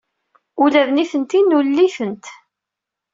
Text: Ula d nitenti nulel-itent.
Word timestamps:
Ula 0.63 0.81
d 0.87 0.89
nitenti 0.91 1.41
nulel-itent. 1.41 2.25